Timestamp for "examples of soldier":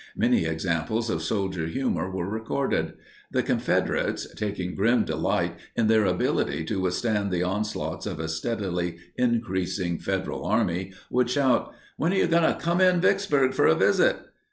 0.45-1.67